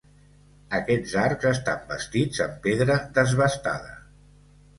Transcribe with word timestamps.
Aquests 0.77 1.13
arcs 1.23 1.45
estan 1.49 1.83
bastits 1.91 2.41
en 2.47 2.57
pedra 2.65 2.97
desbastada. 3.19 3.95